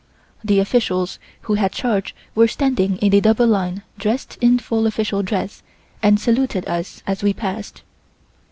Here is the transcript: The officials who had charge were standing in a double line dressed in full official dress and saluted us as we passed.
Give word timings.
The 0.43 0.59
officials 0.59 1.19
who 1.41 1.53
had 1.53 1.71
charge 1.71 2.15
were 2.33 2.47
standing 2.47 2.97
in 2.97 3.13
a 3.13 3.19
double 3.21 3.45
line 3.45 3.83
dressed 3.99 4.35
in 4.41 4.57
full 4.57 4.87
official 4.87 5.21
dress 5.21 5.61
and 6.01 6.19
saluted 6.19 6.67
us 6.67 7.03
as 7.05 7.21
we 7.21 7.33
passed. 7.33 7.83